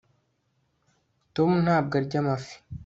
tom 1.35 1.51
ntabwo 1.65 1.93
arya 1.99 2.17
amafi 2.21 2.55